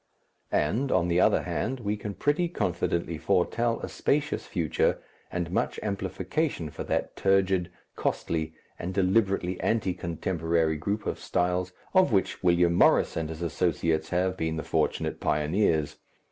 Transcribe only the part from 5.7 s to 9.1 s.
amplification for that turgid, costly, and